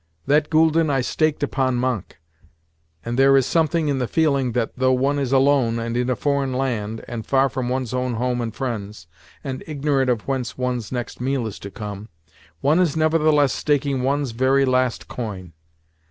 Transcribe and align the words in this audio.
That 0.25 0.49
gülden 0.49 0.89
I 0.89 1.01
staked 1.01 1.43
upon 1.43 1.79
manque—and 1.79 3.19
there 3.19 3.37
is 3.37 3.45
something 3.45 3.87
in 3.87 3.99
the 3.99 4.07
feeling 4.07 4.53
that, 4.53 4.75
though 4.75 4.91
one 4.93 5.19
is 5.19 5.31
alone, 5.31 5.77
and 5.77 5.95
in 5.95 6.09
a 6.09 6.15
foreign 6.15 6.53
land, 6.53 7.05
and 7.07 7.23
far 7.23 7.49
from 7.49 7.69
one's 7.69 7.93
own 7.93 8.15
home 8.15 8.41
and 8.41 8.51
friends, 8.51 9.05
and 9.43 9.63
ignorant 9.67 10.09
of 10.09 10.27
whence 10.27 10.57
one's 10.57 10.91
next 10.91 11.21
meal 11.21 11.45
is 11.45 11.59
to 11.59 11.69
come, 11.69 12.09
one 12.61 12.79
is 12.79 12.97
nevertheless 12.97 13.53
staking 13.53 14.01
one's 14.01 14.31
very 14.31 14.65
last 14.65 15.07
coin! 15.07 15.53